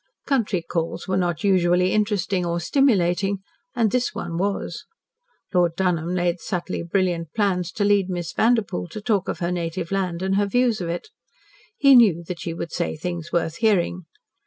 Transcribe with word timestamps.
Country 0.25 0.63
calls 0.63 1.07
were 1.07 1.15
not 1.15 1.43
usually 1.43 1.93
interesting 1.93 2.43
or 2.43 2.59
stimulating, 2.59 3.37
and 3.75 3.91
this 3.91 4.15
one 4.15 4.35
was. 4.35 4.85
Lord 5.53 5.75
Dunholm 5.75 6.15
laid 6.15 6.39
subtly 6.39 6.81
brilliant 6.81 7.31
plans 7.35 7.71
to 7.73 7.83
lead 7.85 8.09
Miss 8.09 8.33
Vanderpoel 8.33 8.87
to 8.87 8.99
talk 8.99 9.27
of 9.27 9.37
her 9.37 9.51
native 9.51 9.91
land 9.91 10.23
and 10.23 10.37
her 10.37 10.47
views 10.47 10.81
of 10.81 10.89
it. 10.89 11.09
He 11.77 11.95
knew 11.95 12.23
that 12.23 12.39
she 12.39 12.51
would 12.51 12.71
say 12.71 12.95
things 12.97 13.31
worth 13.31 13.57
hearing. 13.57 14.05